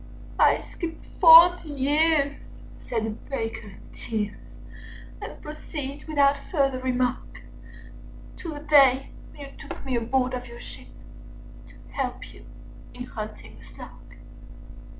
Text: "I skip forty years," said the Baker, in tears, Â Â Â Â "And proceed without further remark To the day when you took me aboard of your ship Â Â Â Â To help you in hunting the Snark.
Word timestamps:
"I 0.39 0.57
skip 0.57 1.05
forty 1.05 1.69
years," 1.69 2.35
said 2.79 3.05
the 3.05 3.11
Baker, 3.11 3.67
in 3.67 3.81
tears, 3.93 4.33
Â 4.33 4.33
Â 4.33 4.71
Â 4.71 4.73
Â 5.27 5.33
"And 5.33 5.41
proceed 5.43 6.05
without 6.07 6.39
further 6.39 6.79
remark 6.79 7.43
To 8.37 8.51
the 8.55 8.61
day 8.61 9.11
when 9.29 9.41
you 9.41 9.51
took 9.59 9.85
me 9.85 9.95
aboard 9.95 10.33
of 10.33 10.47
your 10.47 10.59
ship 10.59 10.87
Â 11.67 11.67
Â 11.67 11.67
Â 11.67 11.67
Â 11.67 11.67
To 11.67 11.93
help 11.93 12.33
you 12.33 12.45
in 12.95 13.03
hunting 13.05 13.59
the 13.59 13.63
Snark. 13.63 14.17